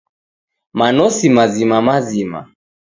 Manosi 0.77 1.27
mazima-mazima 1.35 2.39